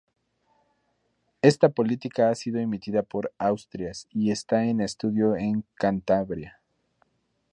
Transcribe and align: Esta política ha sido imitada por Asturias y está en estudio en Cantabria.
Esta 1.43 1.69
política 1.69 2.31
ha 2.31 2.33
sido 2.33 2.59
imitada 2.59 3.03
por 3.03 3.31
Asturias 3.37 4.07
y 4.09 4.31
está 4.31 4.65
en 4.65 4.81
estudio 4.81 5.35
en 5.37 5.63
Cantabria. 5.75 6.59